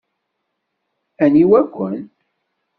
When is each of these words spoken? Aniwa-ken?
Aniwa-ken? 1.23 1.95